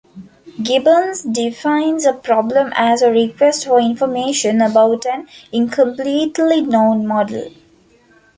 [0.63, 7.51] Gibbons defines a problem as a request for information about an incompletely known model.